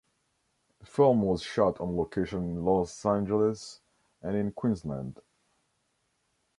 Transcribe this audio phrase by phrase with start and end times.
[0.79, 3.81] The film was shot on location in Los Angeles
[4.23, 5.19] and in Queensland.